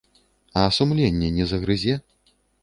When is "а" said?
0.61-0.63